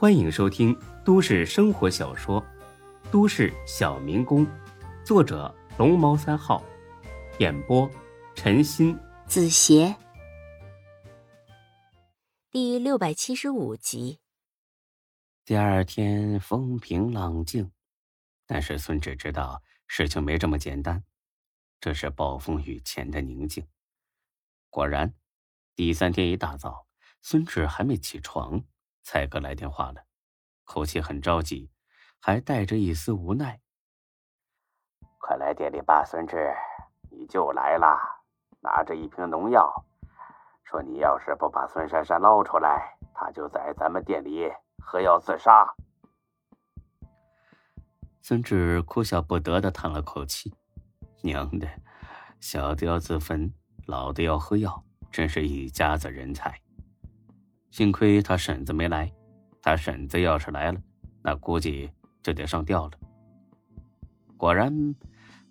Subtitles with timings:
[0.00, 0.74] 欢迎收听
[1.04, 2.40] 都市生活小说
[3.10, 4.46] 《都市小民工》，
[5.04, 6.64] 作者龙猫三号，
[7.38, 7.86] 演播
[8.34, 9.94] 陈鑫、子邪，
[12.50, 14.20] 第六百七十五集。
[15.44, 17.70] 第二天风平浪静，
[18.46, 21.04] 但是孙志知道事情没这么简单，
[21.78, 23.68] 这是暴风雨前的宁静。
[24.70, 25.12] 果然，
[25.76, 26.86] 第三天一大早，
[27.20, 28.64] 孙志还没起床。
[29.02, 30.04] 蔡哥来电话了，
[30.64, 31.70] 口气很着急，
[32.20, 33.60] 还带着一丝无奈。
[35.18, 36.54] 快来店里吧，孙志，
[37.10, 37.98] 你就来了，
[38.60, 39.86] 拿着一瓶农药，
[40.64, 44.48] 说你要是不把孙珊珊捞出来，他就在咱们店里
[44.82, 45.74] 喝药自杀。
[48.22, 50.54] 孙志哭笑不得的叹了口气
[51.22, 51.68] ：“娘的，
[52.38, 53.52] 小的要自焚，
[53.86, 56.60] 老的要喝药，真是一家子人才。”
[57.70, 59.10] 幸亏他婶子没来，
[59.62, 60.80] 他婶子要是来了，
[61.22, 61.90] 那估计
[62.22, 62.92] 就得上吊了。
[64.36, 64.94] 果然，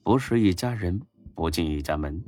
[0.04, 1.00] 不是一家人
[1.34, 2.24] 不进一家门。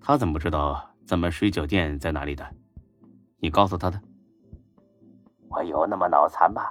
[0.00, 2.46] 他怎么知道咱们水酒店在哪里的？
[3.38, 4.00] 你告诉他的。
[5.48, 6.62] 我有那么脑残吗？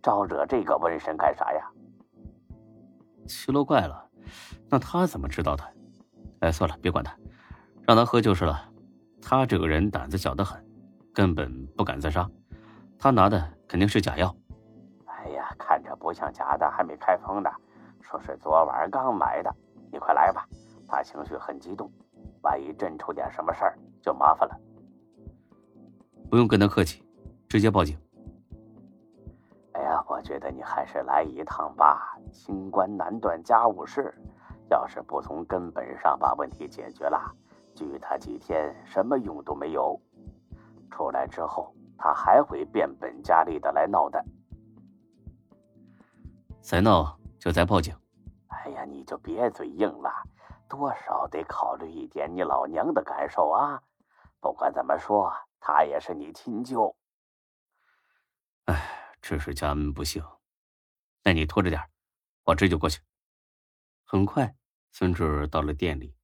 [0.00, 1.68] 招惹这个瘟神干啥呀？
[3.26, 4.08] 奇了怪了，
[4.68, 5.64] 那他怎么知道的？
[6.40, 7.16] 哎，算了，别管他，
[7.82, 8.70] 让他喝就是了。
[9.20, 10.64] 他这个人胆子小得很。
[11.18, 12.30] 根本不敢再杀，
[12.96, 14.32] 他拿的肯定是假药。
[15.06, 17.50] 哎呀，看着不像假的，还没开封呢，
[18.00, 19.52] 说是昨晚刚买的。
[19.90, 20.46] 你快来吧，
[20.86, 21.90] 他情绪很激动，
[22.42, 24.56] 万一真出点什么事儿就麻烦了。
[26.30, 27.02] 不用跟他客气，
[27.48, 27.98] 直接报警。
[29.72, 32.16] 哎呀，我觉得你还是来一趟吧。
[32.30, 34.14] 清官难断家务事，
[34.70, 37.20] 要是不从根本上把问题解决了，
[37.74, 40.00] 拘他几天什么用都没有。
[40.90, 44.24] 出来之后，他还会变本加厉的来闹的。
[46.60, 47.94] 再闹就再报警。
[48.48, 50.10] 哎呀，你就别嘴硬了，
[50.68, 53.82] 多少得考虑一点你老娘的感受啊！
[54.40, 56.94] 不管怎么说，他也是你亲舅。
[58.66, 60.22] 哎，这是家门不幸。
[61.24, 61.82] 那你拖着点，
[62.44, 63.00] 我这就过去。
[64.04, 64.54] 很快，
[64.90, 66.14] 孙志到了店里。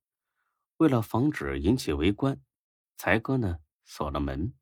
[0.79, 2.41] 为了防止引起围观，
[2.97, 3.61] 才哥呢？
[3.85, 4.55] 锁了门，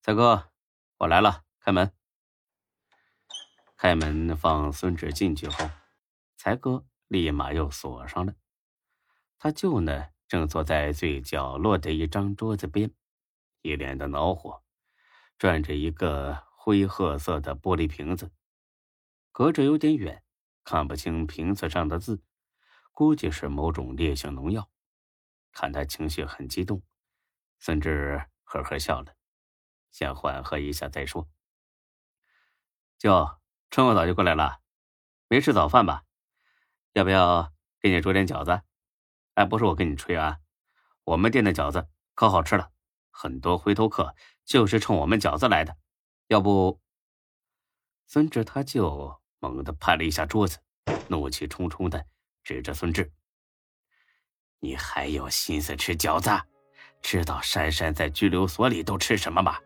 [0.00, 0.52] 才哥，
[0.98, 1.92] 我来了，开门。
[3.76, 5.68] 开门放孙志进去后，
[6.36, 8.34] 才哥立马又锁上了。
[9.38, 12.94] 他舅呢，正坐在最角落的一张桌子边，
[13.62, 14.62] 一脸的恼火，
[15.36, 18.30] 转着一个灰褐色的玻璃瓶子，
[19.32, 20.22] 隔着有点远，
[20.62, 22.22] 看不清瓶子上的字，
[22.92, 24.70] 估计是某种烈性农药。
[25.52, 26.82] 看他情绪很激动。
[27.60, 29.14] 孙志呵呵笑了，
[29.90, 31.28] 先缓和一下再说。
[32.96, 33.38] 舅，
[33.68, 34.60] 这么早就过来了，
[35.28, 36.04] 没吃早饭吧？
[36.94, 38.62] 要不要给你煮点饺子？
[39.34, 40.38] 哎，不是我跟你吹啊，
[41.04, 42.72] 我们店的饺子可好吃了，
[43.10, 44.16] 很多回头客
[44.46, 45.76] 就是冲我们饺子来的。
[46.28, 46.80] 要不？
[48.06, 50.58] 孙志他舅猛地拍了一下桌子，
[51.08, 52.06] 怒气冲冲的
[52.42, 53.12] 指着孙志
[54.60, 56.30] ：“你还有心思吃饺子？”
[57.02, 59.56] 知道珊珊在拘留所里都吃什么吗？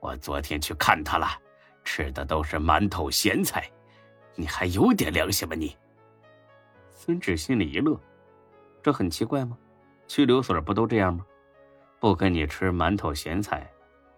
[0.00, 1.26] 我昨天去看她了，
[1.84, 3.70] 吃的都是馒头咸菜。
[4.34, 5.54] 你还有点良心吗？
[5.54, 5.76] 你？
[6.90, 7.98] 孙志心里一乐，
[8.82, 9.56] 这很奇怪吗？
[10.06, 11.24] 拘留所不都这样吗？
[11.98, 13.70] 不跟你吃馒头咸菜，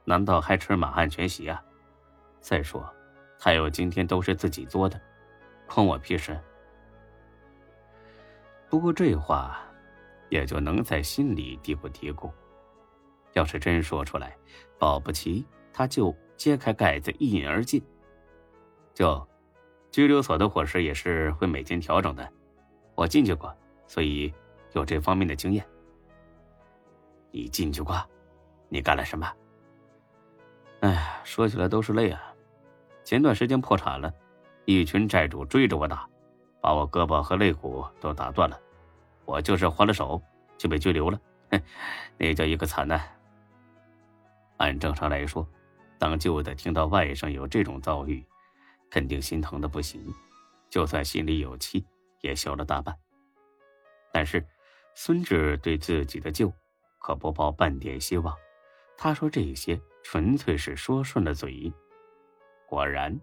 [0.05, 1.63] 难道还吃满汉全席啊？
[2.41, 2.85] 再说，
[3.39, 5.01] 还有今天都是自己做的，
[5.67, 6.37] 关我屁事。
[8.69, 9.61] 不过这话。
[10.29, 12.31] 也就能在心里嘀咕嘀咕，
[13.35, 14.37] 要是真说出来，
[14.79, 17.83] 保不齐他就揭开盖子一饮而尽。
[18.95, 19.27] 就，
[19.91, 22.29] 拘留所的伙食也是会每天调整的，
[22.95, 23.55] 我进去过，
[23.87, 24.33] 所以
[24.73, 25.65] 有这方面的经验。
[27.31, 27.97] 你进去过？
[28.69, 29.33] 你干了什么？
[30.81, 32.35] 哎，说起来都是泪啊！
[33.03, 34.13] 前段时间破产了，
[34.67, 36.09] 一群债主追着我打，
[36.61, 38.61] 把我胳膊和肋骨都打断了。
[39.29, 40.21] 我就是还了手，
[40.57, 41.21] 就被拘留了，
[41.51, 41.61] 哼，
[42.17, 42.99] 那叫一个惨呐！
[44.57, 45.47] 按正常来说，
[45.99, 48.25] 当舅的听到外甥有这种遭遇，
[48.91, 50.03] 肯定心疼的不行，
[50.71, 51.85] 就算心里有气，
[52.23, 52.97] 也消了大半。
[54.11, 54.43] 但是，
[54.95, 56.51] 孙志对自己的舅
[56.99, 58.35] 可不抱半点希望，
[58.97, 61.71] 他说这些纯粹是说顺了嘴。
[62.67, 63.15] 果然，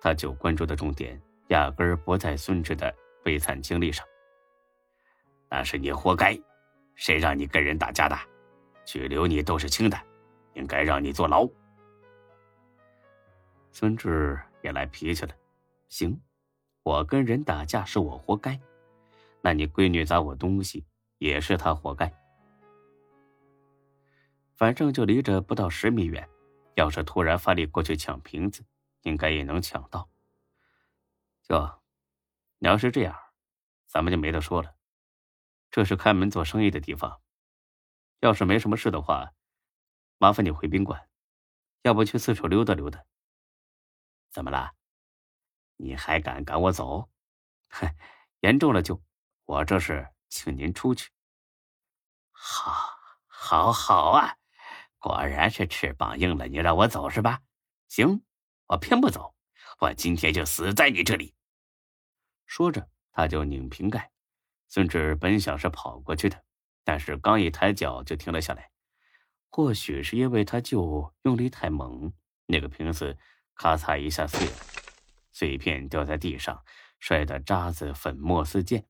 [0.00, 2.92] 他舅关注的重点压根儿不在孙志的
[3.22, 4.04] 悲惨经历上。
[5.50, 6.40] 那是你活该，
[6.94, 8.16] 谁让你跟人打架的？
[8.84, 10.00] 拘留你都是轻的，
[10.54, 11.48] 应该让你坐牢。
[13.72, 15.34] 孙志也来脾气了，
[15.88, 16.20] 行，
[16.82, 18.58] 我跟人打架是我活该，
[19.40, 20.84] 那你闺女砸我东西
[21.18, 22.12] 也是她活该。
[24.54, 26.28] 反正就离着不到十米远，
[26.74, 28.64] 要是突然发力过去抢瓶子，
[29.02, 30.08] 应该也能抢到。
[31.48, 31.80] 哥，
[32.58, 33.16] 你要是这样，
[33.86, 34.74] 咱们就没得说了。
[35.70, 37.20] 这是开门做生意的地方，
[38.18, 39.32] 要是没什么事的话，
[40.18, 41.08] 麻烦你回宾馆，
[41.82, 43.04] 要不去四处溜达溜达。
[44.30, 44.72] 怎么了？
[45.76, 47.08] 你还敢赶我走？
[47.68, 47.94] 哼，
[48.40, 49.02] 严重了就，
[49.44, 51.10] 我这是请您出去。
[52.30, 52.72] 好，
[53.26, 54.36] 好，好啊！
[54.98, 57.40] 果然是翅膀硬了，你让我走是吧？
[57.88, 58.22] 行，
[58.66, 59.34] 我偏不走，
[59.78, 61.34] 我今天就死在你这里。
[62.46, 64.12] 说着，他就拧瓶盖。
[64.72, 66.44] 孙志本想是跑过去的，
[66.84, 68.70] 但是刚一抬脚就停了下来。
[69.48, 72.12] 或许是因为他舅用力太猛，
[72.46, 73.18] 那个瓶子
[73.56, 74.52] 咔嚓一下碎了，
[75.32, 76.64] 碎片掉在地上，
[77.00, 78.86] 摔得渣子粉末四溅。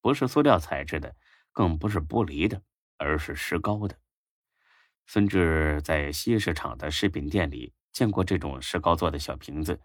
[0.00, 1.14] 不是塑料材质的，
[1.52, 2.62] 更不是玻璃的，
[2.96, 3.98] 而是石膏的。
[5.06, 9.78] 孙志在西市场的食品店里见过这种石膏做的小瓶子，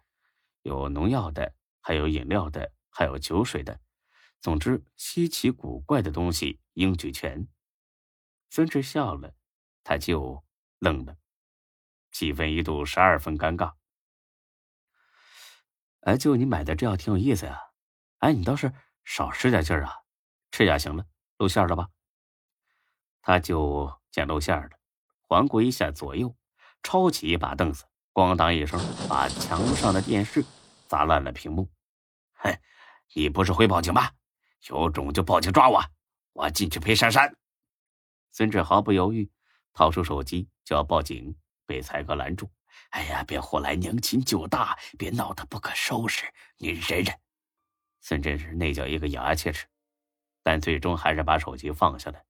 [0.61, 3.77] 有农药的，还有饮料的，还有酒水的。
[4.41, 7.47] 总之，稀奇古怪的东西应俱全。
[8.49, 9.33] 孙志笑了，
[9.83, 10.43] 他就
[10.79, 11.17] 愣了，
[12.11, 13.73] 气氛一度十二分尴尬。
[16.01, 17.61] 哎，就你买的这药挺有意思呀！
[18.19, 18.73] 哎，你倒是
[19.03, 19.93] 少使点劲儿啊，
[20.51, 21.05] 吃下行了，
[21.37, 21.89] 露馅了吧？
[23.21, 24.69] 他就见露馅了，
[25.27, 26.37] 环顾一下左右，
[26.81, 28.79] 抄起一把凳子，咣当一声，
[29.09, 30.45] 把墙上的电视
[30.87, 31.69] 砸烂了屏幕。
[32.31, 32.57] 嘿，
[33.13, 34.13] 你不是会报警吧？
[34.69, 35.81] 有种就报警抓我，
[36.33, 37.33] 我进去陪珊珊。
[38.31, 39.29] 孙志毫不犹豫，
[39.73, 42.49] 掏出手机就要报警，被才哥拦住。
[42.89, 46.25] 哎呀，别胡来，娘亲舅大，别闹得不可收拾，
[46.57, 47.17] 你忍忍。
[48.01, 49.65] 孙志是那叫一个牙切齿，
[50.43, 52.21] 但最终还是把手机放下了。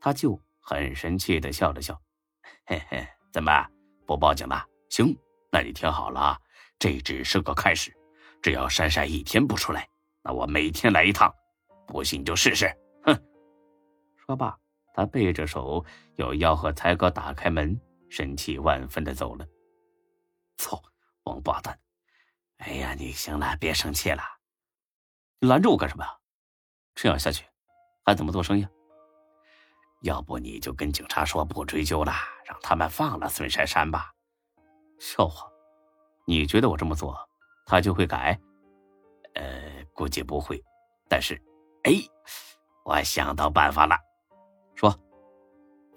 [0.00, 2.00] 他就很神气的笑了笑，
[2.66, 3.66] 嘿嘿，怎么
[4.06, 4.66] 不报警了？
[4.90, 5.16] 行，
[5.50, 6.40] 那你听好了啊，
[6.78, 7.96] 这只是个开始，
[8.42, 9.88] 只要珊珊一天不出来，
[10.22, 11.32] 那我每天来一趟。
[11.92, 12.74] 不信就试试，
[13.04, 13.14] 哼！
[14.16, 14.58] 说罢，
[14.94, 15.84] 他背着手，
[16.16, 17.78] 又吆喝才哥打开门，
[18.08, 19.46] 生气万分的走了。
[20.56, 20.82] 操，
[21.24, 21.78] 王八蛋！
[22.56, 24.22] 哎呀，你行了，别生气了。
[25.38, 26.04] 你拦着我干什么？
[26.94, 27.44] 这样下去，
[28.06, 28.66] 还怎么做生意？
[30.00, 32.12] 要不你就跟警察说不追究了，
[32.46, 34.10] 让他们放了孙珊珊吧。
[34.98, 35.46] 笑话！
[36.26, 37.14] 你觉得我这么做，
[37.66, 38.40] 他就会改？
[39.34, 40.58] 呃，估计不会，
[41.06, 41.38] 但是。
[41.84, 41.94] 哎，
[42.84, 43.96] 我想到办法了，
[44.76, 44.94] 说，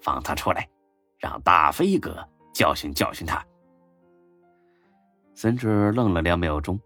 [0.00, 0.68] 放他出来，
[1.16, 3.44] 让大飞哥教训教训他。
[5.34, 6.80] 孙志愣了两秒钟，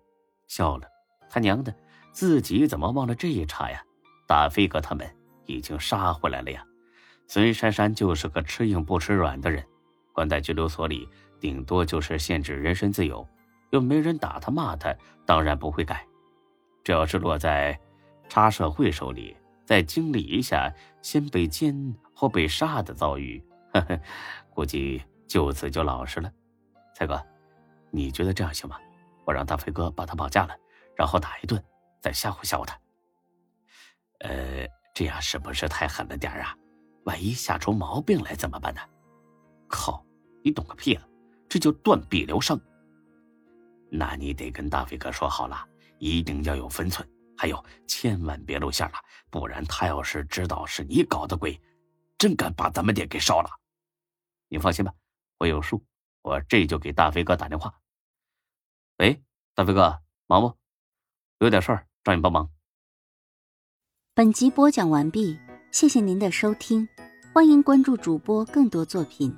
[0.49, 0.87] 笑了，
[1.31, 1.75] 他娘的，
[2.13, 3.83] 自己怎么忘了这一茬呀？
[4.27, 5.09] 大飞哥他们
[5.47, 6.63] 已经杀回来了呀！
[7.27, 9.65] 孙珊珊就是个吃硬不吃软的人，
[10.13, 11.09] 关在拘留所里，
[11.41, 13.27] 顶多就是限制人身自由，
[13.71, 14.95] 又没人打他骂他，
[15.25, 16.07] 当然不会改。
[16.85, 17.81] 这要是落在……
[18.31, 19.37] 插社会手里，
[19.67, 20.73] 再经历一下
[21.03, 23.45] 先被奸后被杀的遭遇，
[23.75, 24.01] 呵 呵，
[24.49, 26.33] 估计就此就老实了。
[26.95, 27.21] 蔡哥，
[27.91, 28.79] 你觉得这样行吗？
[29.27, 30.57] 我让大飞哥把他绑架了，
[30.97, 31.63] 然后打一顿，
[32.01, 32.79] 再吓唬吓唬他。
[34.21, 36.57] 呃，这样是不是太狠了点啊？
[37.05, 38.81] 万一吓出毛病来怎么办呢？
[39.69, 40.05] 靠，
[40.45, 41.03] 你懂个屁啊！
[41.49, 42.61] 这叫断臂疗伤。
[43.91, 45.67] 那你得跟大飞哥说好了，
[45.99, 47.05] 一定要有分寸。
[47.41, 48.99] 还有，千万别露馅了，
[49.31, 51.59] 不然他要是知道是你搞的鬼，
[52.19, 53.49] 真敢把咱们店给烧了。
[54.49, 54.93] 你放心吧，
[55.39, 55.83] 我有数，
[56.21, 57.75] 我这就给大飞哥打电话。
[58.99, 60.55] 喂，大飞哥，忙不？
[61.39, 62.47] 有点事儿找你帮忙。
[64.13, 65.41] 本集播讲完毕，
[65.73, 66.87] 谢谢您的收听，
[67.33, 69.35] 欢迎关注主播更多作品。